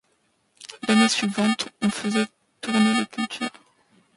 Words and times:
L'année 0.87 1.07
suivante, 1.09 1.69
on 1.83 1.91
faisait 1.91 2.25
tourner 2.59 2.95
les 2.95 3.05
cultures. 3.05 3.51